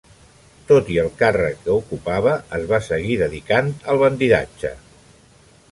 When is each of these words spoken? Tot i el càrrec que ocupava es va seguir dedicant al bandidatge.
Tot 0.69 0.87
i 0.93 0.95
el 1.01 1.09
càrrec 1.19 1.59
que 1.67 1.75
ocupava 1.81 2.33
es 2.59 2.67
va 2.73 2.81
seguir 2.87 3.21
dedicant 3.25 3.73
al 3.93 4.05
bandidatge. 4.05 4.75